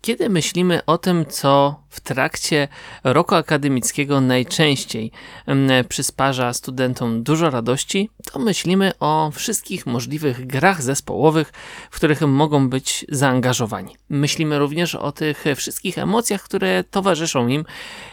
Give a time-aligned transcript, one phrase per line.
[0.00, 2.68] Kiedy myślimy o tym, co w trakcie
[3.04, 5.12] roku akademickiego najczęściej
[5.88, 11.52] przysparza studentom dużo radości, to myślimy o wszystkich możliwych grach zespołowych,
[11.90, 13.96] w których mogą być zaangażowani.
[14.08, 17.64] Myślimy również o tych wszystkich emocjach, które towarzyszą im,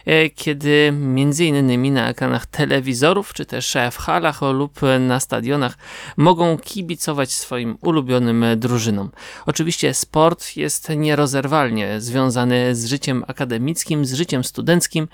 [0.06, 5.78] e, kiedy między innymi na ekranach telewizorów, czy też w halach lub na stadionach
[6.18, 9.12] mogą kibicować swoim ulubionym drużynom.
[9.46, 15.08] Oczywiście sport jest nierozerwalnie związany z życiem akademickim, z życiem studenckim.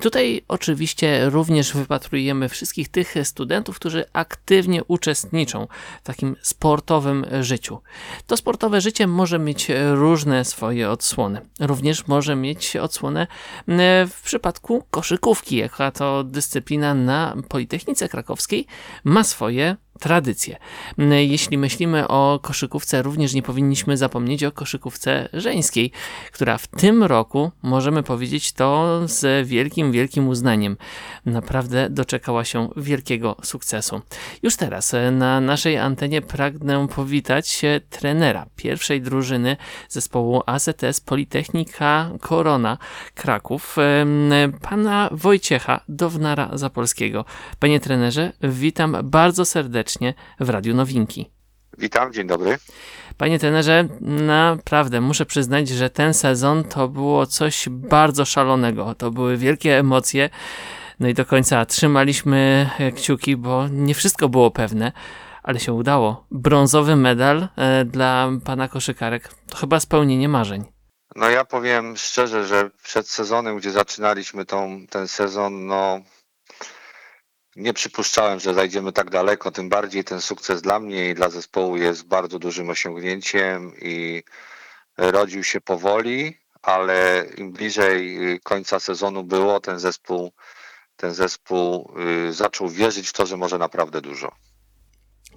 [0.00, 5.66] Tutaj oczywiście również wypatrujemy wszystkich tych studentów, którzy aktywnie uczestniczą
[6.02, 7.80] w takim sportowym życiu.
[8.26, 11.40] To sportowe życie może mieć różne swoje odsłony.
[11.60, 13.26] Również może mieć odsłonę
[14.08, 18.66] w przypadku koszykówki, jaka to dyscyplina na Politechnice Krakowskiej
[19.04, 20.56] ma swoje tradycje.
[21.10, 25.92] Jeśli myślimy o koszykówce, również nie powinniśmy zapomnieć o koszykówce żeńskiej,
[26.32, 30.76] która w tym roku, możemy powiedzieć to z wielkim, wielkim uznaniem,
[31.26, 34.00] naprawdę doczekała się wielkiego sukcesu.
[34.42, 39.56] Już teraz na naszej antenie pragnę powitać trenera pierwszej drużyny
[39.88, 42.78] zespołu AZS Politechnika Korona
[43.14, 43.76] Kraków,
[44.60, 47.24] pana Wojciecha Downara Zapolskiego.
[47.58, 51.30] Panie trenerze, witam bardzo serdecznie serdecznie w Radiu Nowinki.
[51.78, 52.58] Witam, dzień dobry.
[53.16, 58.94] Panie trenerze, naprawdę muszę przyznać, że ten sezon to było coś bardzo szalonego.
[58.94, 60.30] To były wielkie emocje.
[61.00, 64.92] No i do końca trzymaliśmy kciuki, bo nie wszystko było pewne,
[65.42, 66.26] ale się udało.
[66.30, 70.64] Brązowy medal e, dla pana koszykarek to chyba spełnienie marzeń.
[71.16, 76.00] No ja powiem szczerze, że przed sezonem, gdzie zaczynaliśmy tą, ten sezon, no
[77.56, 81.76] nie przypuszczałem, że zajdziemy tak daleko, tym bardziej ten sukces dla mnie i dla zespołu
[81.76, 84.22] jest bardzo dużym osiągnięciem i
[84.96, 90.32] rodził się powoli, ale im bliżej końca sezonu było, ten zespół,
[90.96, 91.94] ten zespół
[92.28, 94.32] y, zaczął wierzyć w to, że może naprawdę dużo.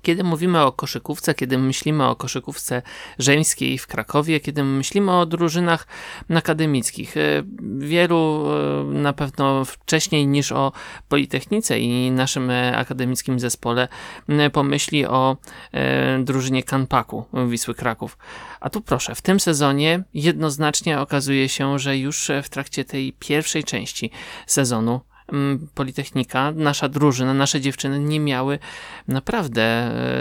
[0.07, 2.81] Kiedy mówimy o koszykówce, kiedy myślimy o koszykówce
[3.19, 5.87] żeńskiej w Krakowie, kiedy myślimy o drużynach
[6.35, 7.43] akademickich, e,
[7.77, 10.71] wielu e, na pewno wcześniej niż o
[11.09, 13.87] Politechnice i naszym e, akademickim zespole
[14.53, 15.37] pomyśli o
[16.19, 18.17] drużynie Kanpaku Wisły Kraków.
[18.59, 23.63] A tu proszę, w tym sezonie jednoznacznie okazuje się, że już w trakcie tej pierwszej
[23.63, 24.11] części
[24.45, 25.01] sezonu
[25.73, 28.59] Politechnika, nasza drużyna, nasze dziewczyny nie miały
[29.07, 29.63] naprawdę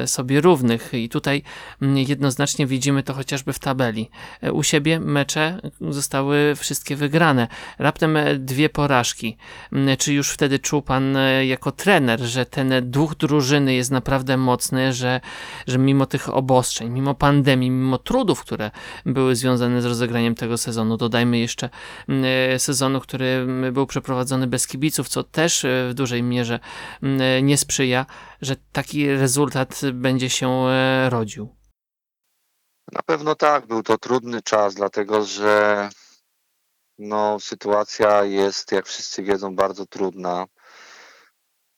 [0.03, 1.43] e, sobie równych i tutaj
[1.83, 4.11] mm, jednoznacznie widzimy to chociażby w tabeli.
[4.43, 7.49] E, u siebie mecze zostały wszystkie wygrane.
[7.79, 9.37] Raptem e, dwie porażki.
[9.73, 14.93] Mm, czy już wtedy czuł pan jako trener, że ten duch drużyny jest naprawdę mocny,
[14.93, 15.21] że,
[15.67, 18.71] że mimo tych obostrzeń, mimo pandemii, mimo trudów, które
[19.07, 21.71] były związane z rozegraniem tego sezonu, dodajmy jeszcze
[22.59, 26.61] sezonu, który był przeprowadzony bez kibiców, kibiców, co też e, w dużej mierze
[27.03, 28.07] e, nie sprzyja,
[28.41, 31.57] że taki rezultat będzie się e, rodził.
[32.93, 35.89] Na pewno tak, był to trudny czas, dlatego że
[36.99, 40.47] no, sytuacja jest, jak wszyscy wiedzą, bardzo trudna.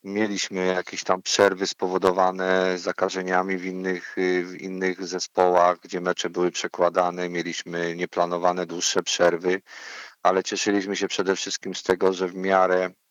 [0.04, 7.28] Mieliśmy jakieś tam przerwy spowodowane zakażeniami w innych, w innych zespołach, gdzie mecze były przekładane.
[7.28, 9.60] Mieliśmy nieplanowane dłuższe przerwy,
[10.22, 13.07] ale cieszyliśmy się przede wszystkim z tego, że w miarę Y,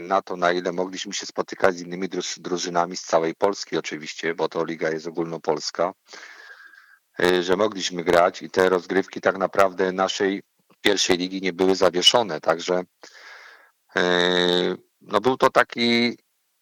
[0.00, 4.48] na to, na ile mogliśmy się spotykać z innymi drużynami z całej Polski oczywiście, bo
[4.48, 5.92] to liga jest ogólnopolska,
[7.20, 10.42] y, że mogliśmy grać i te rozgrywki tak naprawdę naszej
[10.80, 12.82] pierwszej ligi nie były zawieszone, także
[13.96, 14.00] y,
[15.00, 16.18] no był to taki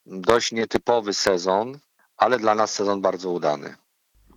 [0.06, 1.78] dość nietypowy sezon,
[2.16, 3.83] ale dla nas sezon bardzo udany.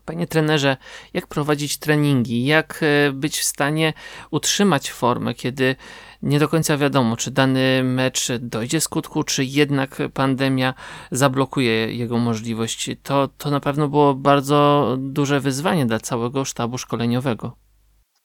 [0.08, 0.78] Panie trenerze,
[1.14, 2.46] jak prowadzić treningi?
[2.46, 3.94] Jak e, być w stanie
[4.32, 5.76] utrzymać formę, kiedy
[6.22, 10.74] nie do końca wiadomo, czy dany mecz dojdzie skutku, czy jednak pandemia
[11.12, 12.90] zablokuje jego możliwość?
[13.04, 17.58] To, to na pewno było bardzo duże wyzwanie dla całego sztabu szkoleniowego.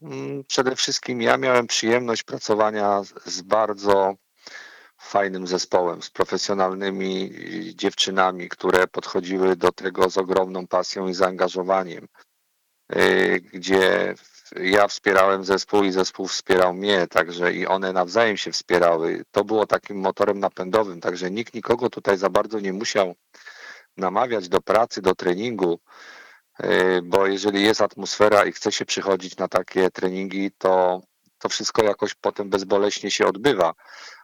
[0.02, 4.14] Mm, przede wszystkim ja miałem przyjemność pracowania z bardzo
[5.02, 7.31] fajnym zespołem, z profesjonalnymi
[7.75, 12.06] dziewczynami, które podchodziły do tego z ogromną pasją i zaangażowaniem,
[12.96, 14.14] y, gdzie
[14.56, 19.25] ja wspierałem zespół i zespół wspierał mnie, także i one nawzajem się wspierały.
[19.31, 23.14] To było takim motorem napędowym, także nikt nikogo tutaj za bardzo nie musiał
[23.96, 25.81] namawiać do pracy, do treningu,
[26.64, 31.00] y, bo jeżeli jest atmosfera i chce się przychodzić na takie treningi, to
[31.43, 33.72] to wszystko jakoś potem bezboleśnie się odbywa.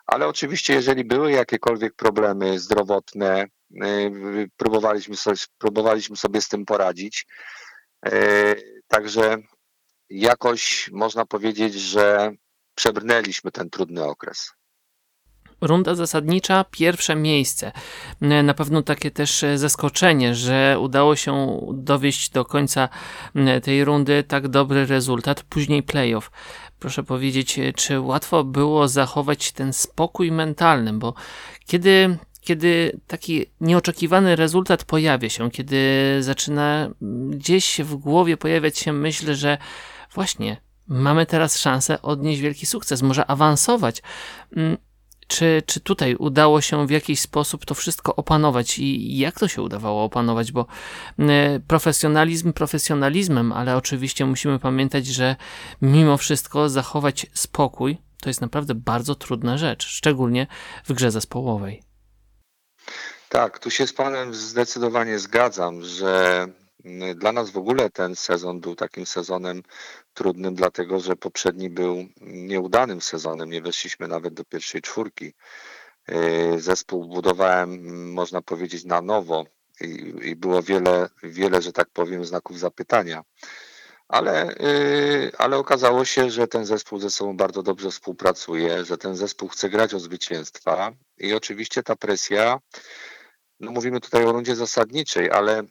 [0.08, 3.44] Ale oczywiście, jeżeli były jakiekolwiek problemy zdrowotne,
[3.84, 7.26] y, próbowaliśmy sobie, próbowaliśmy sobie z tym poradzić.
[8.06, 9.36] Y, także
[10.10, 12.30] jakoś można powiedzieć, że
[12.74, 14.52] przebrnęliśmy ten trudny okres.
[15.60, 17.72] Runda zasadnicza, pierwsze miejsce.
[18.20, 22.88] Na pewno takie też zaskoczenie, że udało się dowieść do końca
[23.62, 26.30] tej rundy tak dobry rezultat, później playoff.
[26.78, 31.14] Proszę powiedzieć, czy łatwo było zachować ten spokój mentalny, bo
[31.66, 35.78] kiedy kiedy taki nieoczekiwany rezultat pojawia się, kiedy
[36.20, 36.90] zaczyna
[37.30, 39.58] gdzieś w głowie pojawiać się myśl, że
[40.14, 44.02] właśnie mamy teraz szansę odnieść wielki sukces, może awansować.
[45.28, 49.62] Czy, czy tutaj udało się w jakiś sposób to wszystko opanować i jak to się
[49.62, 50.52] udawało opanować?
[50.52, 50.66] Bo
[51.18, 55.36] mm, profesjonalizm profesjonalizmem, ale oczywiście musimy pamiętać, że
[55.82, 60.46] mimo wszystko zachować spokój to jest naprawdę bardzo trudna rzecz, szczególnie
[60.84, 61.82] w grze zespołowej.
[63.28, 66.46] Tak, tu się z Panem zdecydowanie zgadzam, że
[67.14, 69.62] dla nas w ogóle ten sezon był takim sezonem
[70.14, 73.50] trudnym, dlatego że poprzedni był nieudanym sezonem.
[73.50, 75.34] Nie weszliśmy nawet do pierwszej czwórki.
[76.08, 79.44] Yy, zespół budowałem, mm, można powiedzieć, na nowo
[79.80, 83.22] i, i było wiele, wiele, że tak powiem, znaków zapytania.
[84.08, 89.16] Ale, yy, ale okazało się, że ten zespół ze sobą bardzo dobrze współpracuje, że ten
[89.16, 92.58] zespół chce grać o zwycięstwa i oczywiście ta presja
[93.60, 95.62] no mówimy tutaj o rundzie zasadniczej, ale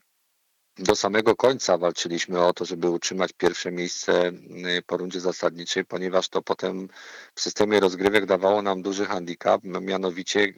[0.79, 6.29] do samego końca walczyliśmy o to, żeby utrzymać pierwsze miejsce y, po rundzie zasadniczej, ponieważ
[6.29, 6.89] to potem
[7.35, 10.53] w systemie rozgrywek dawało nam duży handicap, mianowicie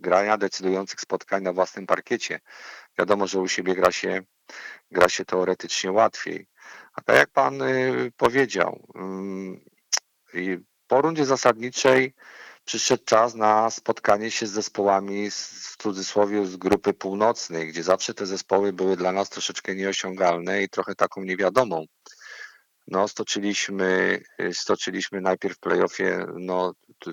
[0.00, 2.40] grania decydujących spotkań na własnym parkiecie.
[2.98, 4.22] Wiadomo, że u siebie gra się,
[4.90, 6.46] gra się teoretycznie łatwiej.
[6.94, 8.88] A tak jak pan y, powiedział,
[10.86, 12.14] po rundzie zasadniczej
[12.64, 18.26] przyszedł czas na spotkanie się z zespołami w cudzysłowie z grupy północnej, gdzie zawsze te
[18.26, 21.84] zespoły były dla nas troszeczkę nieosiągalne i trochę taką niewiadomą.
[22.88, 24.20] No, stoczyliśmy,
[24.52, 26.72] stoczyliśmy najpierw w playoffie no,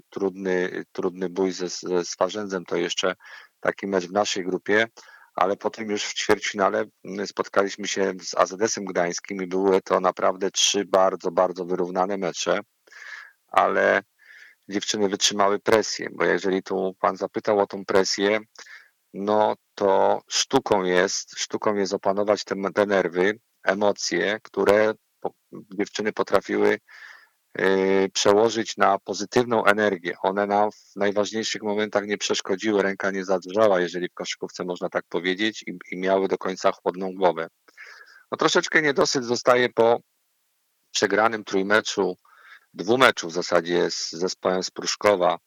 [0.10, 3.16] trudny, trudny bój ze, ze Swarzędzem, to jeszcze
[3.60, 4.88] taki mecz w naszej grupie,
[5.36, 6.86] ale potem już w ćwierćfinale
[7.26, 12.60] spotkaliśmy się z AZS-em Gdańskim i były to naprawdę trzy bardzo, bardzo wyrównane mecze,
[13.48, 14.02] ale
[14.70, 18.40] dziewczyny wytrzymały presję, bo jeżeli tu pan zapytał o tą presję,
[19.14, 26.80] no to sztuką jest, sztuką jest opanować te, te nerwy, emocje, które po, dziewczyny potrafiły
[27.58, 30.16] yy, przełożyć na pozytywną energię.
[30.22, 35.06] One nam w najważniejszych momentach nie przeszkodziły, ręka nie zadrżała, jeżeli w koszykówce można tak
[35.10, 37.48] powiedzieć, i, i miały do końca chłodną głowę.
[38.32, 40.00] No troszeczkę niedosyt zostaje po
[40.92, 42.16] przegranym trójmeczu
[42.74, 45.40] dwumeczu w zasadzie z zespołem z Pruszkowa,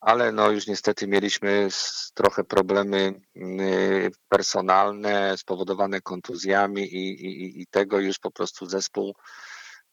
[0.00, 1.68] ale no już niestety mieliśmy
[2.14, 9.14] trochę problemy y, personalne spowodowane kontuzjami i, i, i tego już po prostu zespół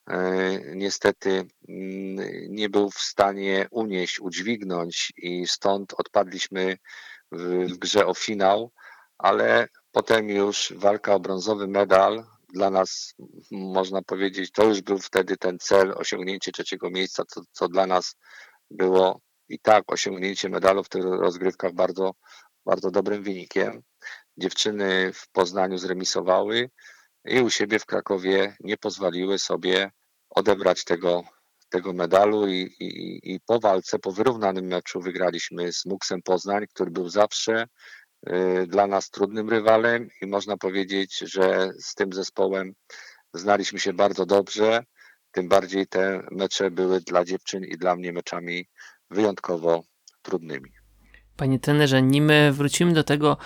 [0.10, 0.14] y,
[0.76, 1.46] niestety y,
[2.50, 6.78] nie był w stanie unieść, udźwignąć i stąd odpadliśmy
[7.32, 8.72] w, w grze o finał,
[9.18, 12.26] ale potem już walka o brązowy medal
[12.56, 13.14] dla nas,
[13.52, 18.16] można powiedzieć, to już był wtedy ten cel, osiągnięcie trzeciego miejsca, co, co dla nas
[18.72, 19.20] było
[19.50, 22.12] i tak osiągnięcie medalu w tych rozgrywkach bardzo,
[22.66, 23.82] bardzo dobrym wynikiem.
[24.38, 26.70] Dziewczyny w Poznaniu zremisowały
[27.26, 29.92] i u siebie w Krakowie nie pozwoliły sobie
[30.30, 31.24] odebrać tego,
[31.70, 36.92] tego medalu i, i, i po walce, po wyrównanym meczu wygraliśmy z Muksem Poznań, który
[36.92, 37.68] był zawsze
[38.68, 42.74] dla nas trudnym rywalem i można powiedzieć, że z tym zespołem
[43.34, 44.84] znaliśmy się bardzo dobrze.
[45.32, 48.70] Tym bardziej te mecze były dla dziewczyn i dla mnie meczami
[49.10, 49.84] wyjątkowo
[50.22, 50.75] trudnymi.
[51.38, 53.38] Panie trenerze, nim wrócimy do tego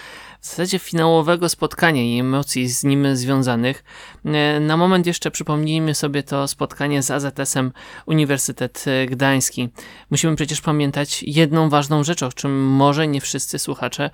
[0.41, 3.84] w zasadzie finałowego spotkania i emocji z nim związanych,
[4.25, 7.72] e, na moment jeszcze przypomnijmy sobie to spotkanie z AZS-em
[8.05, 9.69] Uniwersytet Gdański.
[10.12, 14.10] Musimy przecież pamiętać jedną ważną rzecz, o czym może nie wszyscy słuchacze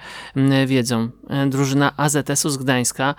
[0.67, 1.09] wiedzą.
[1.29, 3.15] E, drużyna AZS-u z Gdańska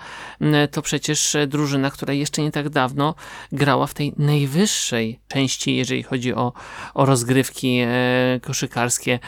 [0.71, 3.15] to przecież drużyna, która jeszcze nie tak dawno
[3.51, 6.53] grała w tej najwyższej części, jeżeli chodzi o,
[6.93, 7.89] o rozgrywki e,
[8.41, 9.19] koszykarskie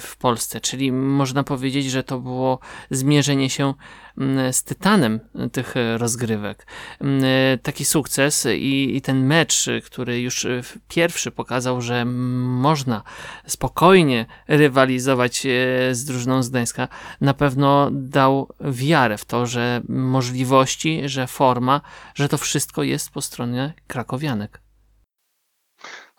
[0.00, 2.58] w Polsce, czyli można powiedzieć, że to było
[2.90, 3.74] zmierzenie się
[4.18, 5.20] mm, z tytanem
[5.52, 6.66] tych rozgrywek.
[7.00, 7.22] Mm,
[7.62, 10.46] taki sukces i, i ten mecz, który już
[10.88, 13.02] pierwszy pokazał, że można
[13.46, 15.48] spokojnie rywalizować e,
[15.94, 16.88] z drużyną z Gdańska,
[17.20, 21.80] na pewno dał wiarę w to, że możliwości, że forma,
[22.14, 24.60] że to wszystko jest po stronie krakowianek.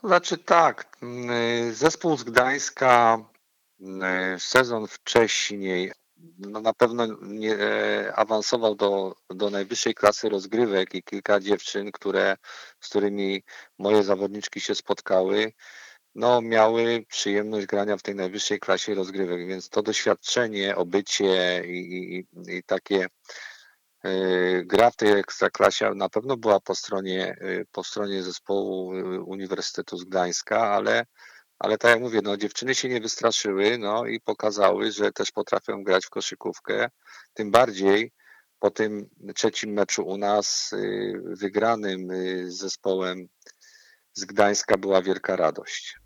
[0.03, 3.32] Znaczy tak, mm, zespół z Gdańska E,
[4.37, 5.91] sezon wcześniej
[6.37, 12.37] no na pewno nie e, awansował do, do najwyższej klasy rozgrywek i kilka dziewczyn, które,
[12.79, 13.43] z którymi
[13.77, 15.53] moje zawodniczki się spotkały,
[16.15, 22.27] no miały przyjemność grania w tej najwyższej klasie rozgrywek, więc to doświadczenie, obycie i, i,
[22.57, 23.07] i takie
[24.05, 27.37] y, gra w tej ekstraklasie na pewno była po stronie,
[27.71, 28.87] po stronie zespołu
[29.25, 31.05] Uniwersytetu z Gdańska, ale
[31.63, 35.83] ale tak jak mówię, no, dziewczyny się nie wystraszyły no, i pokazały, że też potrafią
[35.83, 36.89] grać w koszykówkę.
[37.33, 38.11] Tym bardziej
[38.59, 43.27] po tym trzecim meczu u nas, y, wygranym y, zespołem
[44.13, 46.02] z Gdańska, była wielka radość.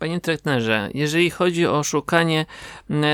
[0.00, 2.46] Panie trenerze, jeżeli chodzi o szukanie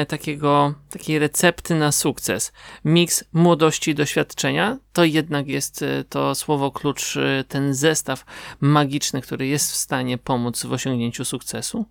[0.09, 2.53] takiego, takiej recepty na sukces,
[2.85, 8.25] miks młodości i doświadczenia, to jednak jest e, to słowo klucz, e, ten zestaw
[8.61, 11.85] magiczny, który jest w stanie pomóc w osiągnięciu sukcesu?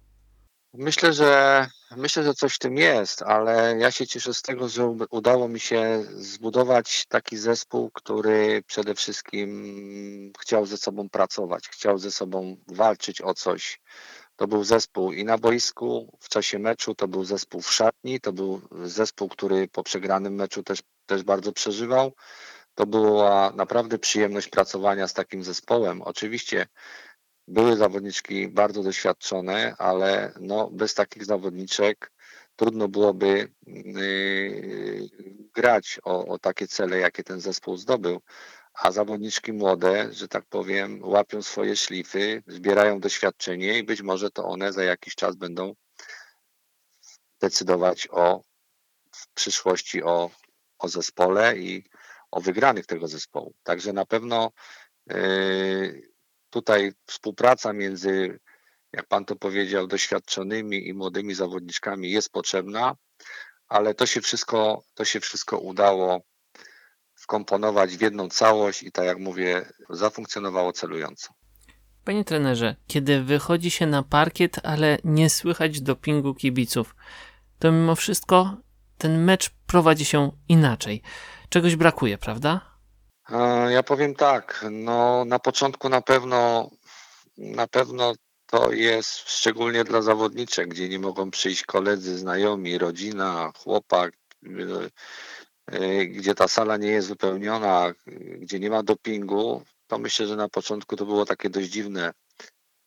[0.73, 4.97] Myślę, że myślę, że coś w tym jest, ale ja się cieszę z tego, że
[5.09, 12.11] udało mi się zbudować taki zespół, który przede wszystkim chciał ze sobą pracować, chciał ze
[12.11, 13.81] sobą walczyć o coś,
[14.35, 18.33] to był zespół i na boisku w czasie meczu, to był zespół w szatni, to
[18.33, 22.13] był zespół, który po przegranym meczu też, też bardzo przeżywał.
[22.75, 26.01] To była naprawdę przyjemność pracowania z takim zespołem.
[26.01, 26.67] Oczywiście
[27.47, 32.11] były zawodniczki bardzo doświadczone, ale no, bez takich zawodniczek
[32.55, 35.09] trudno byłoby yy,
[35.53, 38.21] grać o, o takie cele, jakie ten zespół zdobył
[38.75, 44.45] a zawodniczki młode, że tak powiem, łapią swoje szlify, zbierają doświadczenie i być może to
[44.45, 45.75] one za jakiś czas będą
[47.41, 48.41] decydować o
[49.11, 50.31] w przyszłości o,
[50.79, 51.83] o zespole i
[52.31, 53.53] o wygranych tego zespołu.
[53.63, 54.51] Także na pewno
[55.07, 56.11] yy,
[56.49, 58.39] tutaj współpraca między,
[58.91, 62.95] jak pan to powiedział, doświadczonymi i młodymi zawodniczkami jest potrzebna,
[63.67, 66.21] ale to się wszystko, to się wszystko udało
[67.25, 71.27] wkomponować w jedną całość i tak jak mówię, zafunkcjonowało celująco.
[72.03, 76.95] Panie trenerze, kiedy wychodzi się na parkiet, ale nie słychać dopingu kibiców,
[77.59, 78.57] to mimo wszystko
[78.97, 81.01] ten mecz prowadzi się inaczej.
[81.49, 82.61] Czegoś brakuje, prawda?
[83.69, 86.69] Ja powiem tak, no na początku na pewno
[87.37, 88.13] na pewno
[88.45, 94.13] to jest szczególnie dla zawodniczek, gdzie nie mogą przyjść koledzy, znajomi, rodzina, chłopak,
[94.45, 94.89] E,
[96.07, 97.93] gdzie ta sala nie jest wypełniona,
[98.39, 102.13] gdzie nie ma dopingu, to myślę, że na początku to było takie dość dziwne,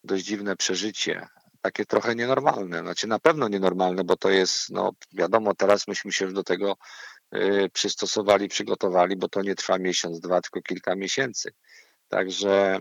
[0.05, 1.29] dość dziwne przeżycie.
[1.61, 2.81] Takie trochę nienormalne.
[2.81, 6.77] Znaczy na pewno nienormalne, bo to jest, no wiadomo, teraz myśmy się już do tego
[7.35, 11.53] y, przystosowali, przygotowali, bo to nie trwa miesiąc, dwa, tylko kilka miesięcy.
[12.09, 12.81] Także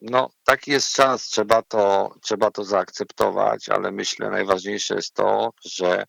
[0.00, 6.04] no, taki jest czas, trzeba to, trzeba to zaakceptować, ale myślę najważniejsze jest to, że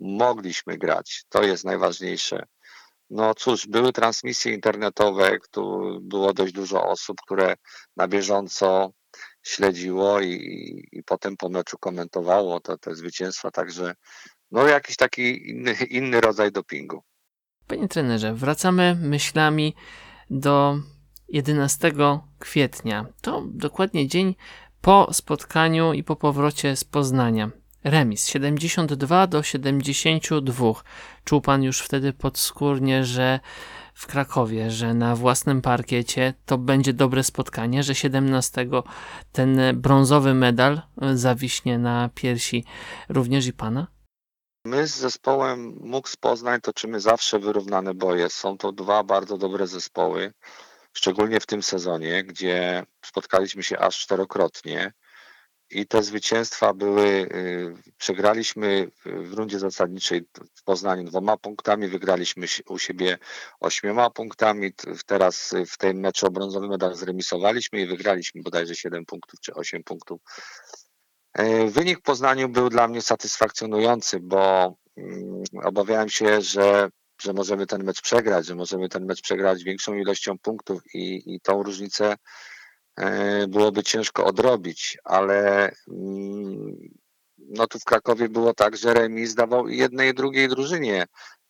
[0.00, 1.24] mogliśmy grać.
[1.28, 2.46] To jest najważniejsze.
[3.10, 7.54] No cóż, były transmisje internetowe, tu było dość dużo osób, które
[7.96, 8.92] na bieżąco
[9.42, 10.34] śledziło i,
[10.92, 13.94] i potem po meczu komentowało te, te zwycięstwa, także
[14.50, 17.02] no jakiś taki inny, inny rodzaj dopingu.
[17.66, 19.74] Panie trenerze, wracamy myślami
[20.30, 20.78] do
[21.28, 21.92] 11
[22.38, 23.06] kwietnia.
[23.22, 24.34] To dokładnie dzień
[24.80, 27.50] po spotkaniu i po powrocie z Poznania.
[27.84, 30.72] Remis 72 do 72.
[31.24, 33.40] Czuł pan już wtedy podskórnie, że
[33.94, 38.66] w Krakowie, że na własnym parkiecie to będzie dobre spotkanie, że 17
[39.32, 40.80] ten brązowy medal
[41.14, 42.64] zawiśnie na piersi
[43.08, 43.86] również i pana?
[44.64, 48.30] My z zespołem MUX Poznań toczymy zawsze wyrównane boje.
[48.30, 50.32] Są to dwa bardzo dobre zespoły,
[50.92, 54.92] szczególnie w tym sezonie, gdzie spotkaliśmy się aż czterokrotnie
[55.70, 60.22] i te zwycięstwa były, y, przegraliśmy w rundzie zasadniczej
[60.54, 63.18] w Poznaniu dwoma punktami, wygraliśmy u siebie
[63.60, 64.72] ośmioma punktami,
[65.06, 69.84] teraz w tym meczu o brązowy medal zremisowaliśmy i wygraliśmy bodajże 7 punktów czy 8
[69.84, 70.20] punktów.
[71.32, 76.90] E, wynik w Poznaniu był dla mnie satysfakcjonujący, bo mm, obawiałem się, że
[77.22, 81.40] że możemy ten mecz przegrać, że możemy ten mecz przegrać większą ilością punktów i, i
[81.40, 82.16] tą różnicę
[83.48, 86.76] byłoby ciężko odrobić, ale mm,
[87.38, 91.06] no tu w Krakowie było tak, że remis dawał jednej i drugiej drużynie,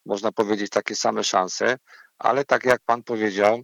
[0.06, 1.76] można powiedzieć, takie same szanse,
[2.18, 3.62] ale tak jak pan powiedział,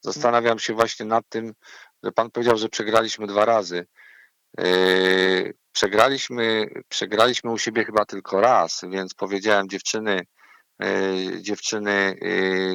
[0.00, 1.52] zastanawiam się właśnie nad tym,
[2.02, 3.86] że pan powiedział, że przegraliśmy dwa razy.
[4.58, 4.64] E,
[5.72, 10.37] przegraliśmy, przegraliśmy u siebie chyba tylko raz, więc powiedziałem dziewczyny, E,
[11.40, 12.16] dziewczyny, e,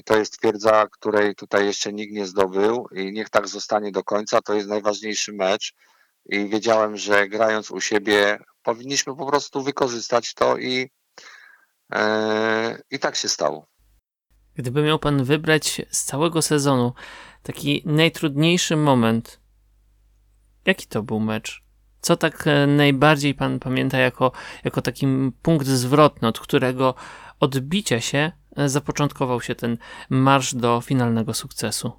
[0.05, 4.41] to jest twierdza, której tutaj jeszcze nikt nie zdobył i niech tak zostanie do końca.
[4.41, 5.73] To jest najważniejszy mecz
[6.25, 10.89] i wiedziałem, że grając u siebie powinniśmy po prostu wykorzystać to i,
[11.93, 13.67] E, I tak się stało.
[14.55, 16.93] Gdyby miał pan wybrać z całego sezonu
[17.43, 19.39] taki najtrudniejszy moment,
[20.65, 21.63] jaki to był mecz?
[22.01, 24.31] Co tak e, najbardziej pan pamięta jako,
[24.63, 25.07] jako taki
[25.41, 26.95] punkt zwrotny, od którego
[27.43, 29.77] odbicia się e, zapoczątkował się ten
[30.09, 31.91] marsz do finalnego sukcesu?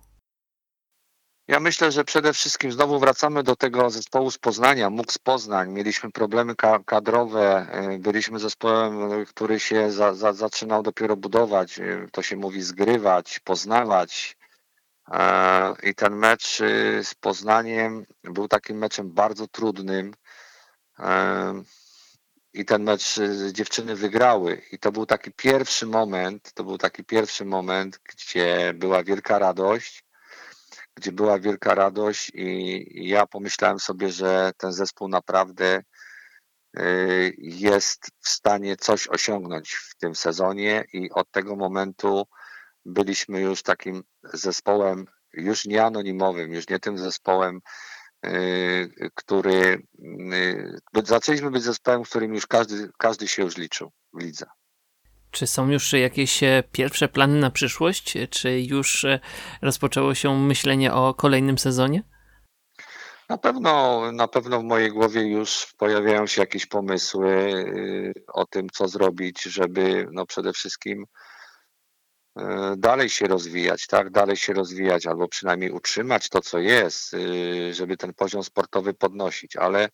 [1.49, 5.73] Ja myślę, że przede wszystkim znowu wracamy do tego zespołu z Poznania, MUK z Poznań.
[5.73, 6.55] Mieliśmy problemy
[6.87, 11.81] kadrowe, e, byliśmy zespołem, który się za, za, zaczynał dopiero budować,
[12.13, 14.37] to się mówi zgrywać, poznawać.
[15.83, 16.59] I ten mecz
[17.03, 20.15] z Poznaniem był takim meczem bardzo trudnym.
[22.55, 24.63] I ten mecz y, dziewczyny wygrały.
[24.73, 30.05] I to był taki pierwszy moment, to był taki pierwszy moment, gdzie była wielka radość,
[30.95, 35.83] gdzie była wielka radość i ja pomyślałem sobie, że ten zespół naprawdę
[36.79, 42.27] y, jest w stanie coś osiągnąć w tym sezonie i od tego momentu
[42.85, 47.61] byliśmy już takim zespołem, już nie anonimowym, już nie tym zespołem,
[49.15, 49.83] który
[50.95, 54.47] yy, zaczęliśmy być zespołem, w którym już każdy, każdy się już liczył w lidze.
[55.31, 58.17] Czy są już jakieś e, pierwsze plany na przyszłość?
[58.31, 59.21] Czy już e,
[59.63, 62.03] rozpoczęło się myślenie o kolejnym sezonie?
[63.29, 68.71] Na pewno, na pewno w mojej głowie już pojawiają się jakieś pomysły yy, o tym,
[68.71, 71.05] co zrobić, żeby no przede wszystkim
[72.77, 74.11] dalej się rozwijać, tak?
[74.11, 79.57] Dalej się rozwijać, albo przynajmniej utrzymać to, co jest, y, żeby ten poziom sportowy podnosić,
[79.57, 79.89] ale,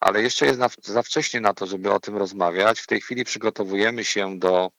[0.00, 2.80] ale jeszcze jest na, za wcześnie na to, żeby o tym rozmawiać.
[2.80, 4.70] W tej chwili przygotowujemy się do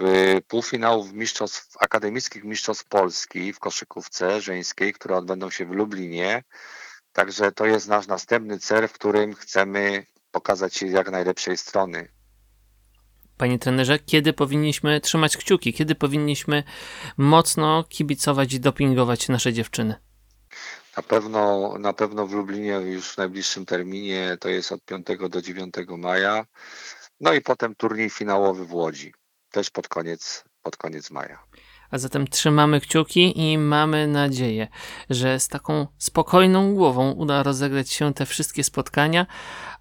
[0.00, 6.44] y, półfinałów mistrzostw, akademickich mistrzostw Polski w koszykówce żeńskiej, które odbędą się w Lublinie.
[7.12, 12.19] Także to jest nasz następny cel, w którym chcemy pokazać się z jak najlepszej strony.
[13.40, 16.62] Panie trenerze, kiedy powinniśmy trzymać kciuki, kiedy powinniśmy
[17.16, 19.94] mocno kibicować i dopingować nasze dziewczyny?
[20.96, 25.42] Na pewno, na pewno w Lublinie już w najbliższym terminie, to jest od 5 do
[25.42, 26.44] 9 maja.
[27.20, 29.14] No i potem turniej finałowy w Łodzi,
[29.50, 31.42] też pod koniec, pod koniec maja.
[31.90, 34.68] A zatem trzymamy kciuki i mamy nadzieję,
[35.10, 39.26] że z taką spokojną głową uda rozegrać się te wszystkie spotkania,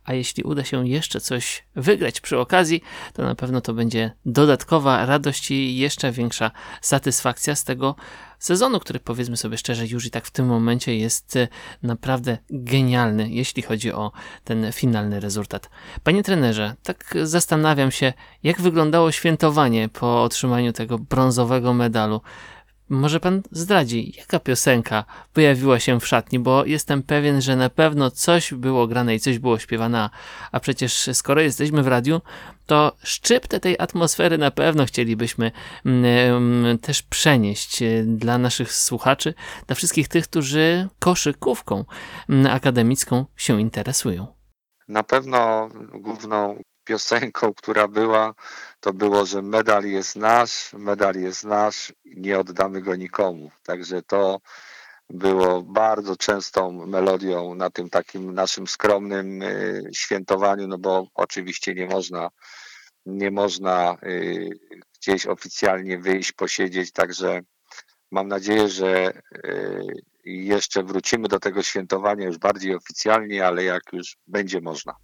[0.09, 2.81] a jeśli uda się jeszcze coś wygrać przy okazji,
[3.13, 7.95] to na pewno to będzie dodatkowa radość i jeszcze większa satysfakcja z tego
[8.39, 11.47] sezonu, który powiedzmy sobie szczerze, już i tak w tym momencie jest e,
[11.83, 14.11] naprawdę genialny, jeśli chodzi o
[14.43, 15.69] ten finalny rezultat.
[16.03, 22.21] Panie trenerze, tak zastanawiam się, jak wyglądało świętowanie po otrzymaniu tego brązowego medalu.
[22.89, 28.11] Może pan zdradzi, jaka piosenka pojawiła się w szatni, bo jestem pewien, że na pewno
[28.11, 30.09] coś było grane i coś było śpiewane,
[30.51, 32.21] a przecież skoro jesteśmy w radiu,
[32.65, 35.51] to szczyptę tej atmosfery na pewno chcielibyśmy
[35.85, 39.33] mm, mm, też przenieść e, dla naszych słuchaczy,
[39.67, 41.85] dla wszystkich tych, którzy koszykówką
[42.29, 44.27] mm, akademicką się interesują.
[44.87, 48.33] Na pewno główną piosenką, która była,
[48.79, 53.51] to było, że medal jest nasz, medal jest nasz, nie oddamy go nikomu.
[53.63, 54.39] Także to
[55.09, 61.87] było bardzo częstą melodią na tym takim naszym skromnym y, świętowaniu, no bo oczywiście nie
[61.87, 62.29] można,
[63.05, 64.49] nie można y,
[65.01, 67.41] gdzieś oficjalnie wyjść, posiedzieć, także
[68.11, 69.13] mam nadzieję, że
[69.45, 69.83] y,
[70.25, 74.95] jeszcze wrócimy do tego świętowania już bardziej oficjalnie, ale jak już będzie można.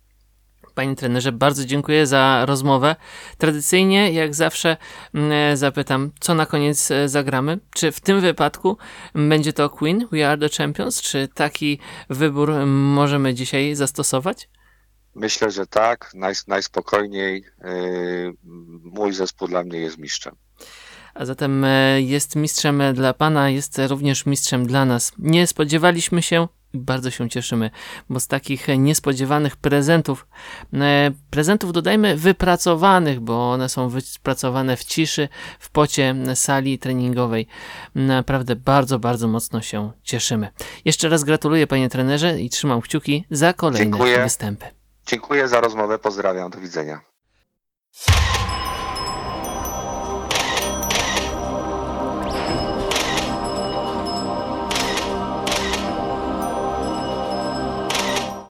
[0.76, 2.96] Panie trenerze, bardzo dziękuję za rozmowę.
[3.38, 4.78] Tradycyjnie, jak zawsze,
[5.14, 7.60] mm, zapytam, co na koniec e, zagramy.
[7.74, 8.78] Czy w tym wypadku
[9.14, 11.02] będzie to Queen, We Are the Champions?
[11.02, 14.50] Czy taki wybór możemy dzisiaj zastosować?
[15.16, 16.12] Myślę, że tak.
[16.14, 17.44] Naj, najspokojniej.
[17.64, 18.34] Yy,
[18.84, 20.36] mój zespół dla mnie jest mistrzem.
[21.14, 25.12] A zatem e, jest mistrzem dla Pana, jest również mistrzem dla nas.
[25.18, 27.70] Nie spodziewaliśmy się, bardzo się cieszymy,
[28.10, 30.28] bo z takich niespodziewanych prezentów,
[30.74, 37.48] e, prezentów dodajmy wypracowanych, bo one są wypracowane w ciszy, w pocie sali treningowej.
[37.96, 40.50] Naprawdę bardzo, bardzo mocno się cieszymy.
[40.86, 44.24] Jeszcze raz gratuluję panie trenerze i trzymam kciuki za kolejne Dziękuję.
[44.24, 44.66] występy.
[45.06, 47.02] Dziękuję za rozmowę, pozdrawiam, do widzenia.